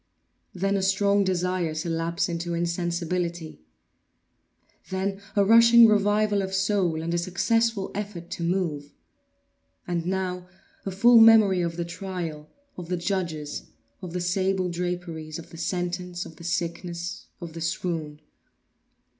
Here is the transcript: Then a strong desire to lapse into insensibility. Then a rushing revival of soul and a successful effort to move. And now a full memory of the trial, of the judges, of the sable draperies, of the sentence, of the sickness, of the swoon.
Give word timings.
Then 0.55 0.75
a 0.77 0.81
strong 0.81 1.23
desire 1.23 1.75
to 1.75 1.87
lapse 1.91 2.27
into 2.27 2.55
insensibility. 2.55 3.61
Then 4.89 5.21
a 5.35 5.45
rushing 5.45 5.85
revival 5.87 6.41
of 6.41 6.55
soul 6.55 7.03
and 7.03 7.13
a 7.13 7.19
successful 7.19 7.91
effort 7.93 8.31
to 8.31 8.41
move. 8.43 8.95
And 9.85 10.07
now 10.07 10.47
a 10.87 10.91
full 10.91 11.19
memory 11.19 11.61
of 11.61 11.77
the 11.77 11.85
trial, 11.85 12.49
of 12.77 12.89
the 12.89 12.97
judges, 12.97 13.69
of 14.01 14.13
the 14.13 14.21
sable 14.21 14.69
draperies, 14.69 15.37
of 15.37 15.51
the 15.51 15.57
sentence, 15.57 16.25
of 16.25 16.37
the 16.37 16.43
sickness, 16.45 17.27
of 17.39 17.53
the 17.53 17.61
swoon. 17.61 18.21